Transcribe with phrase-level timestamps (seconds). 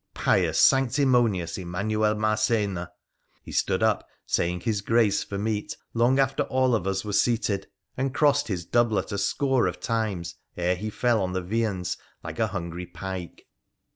[0.15, 2.91] Pious, sanctimonious Emanuel Marcena!
[3.43, 7.67] He stood up saying his grace for meat long after all of us were seated,
[7.95, 12.39] and crossed his doublet a score of times ere be fell on the viands like
[12.39, 13.45] a hungry pike.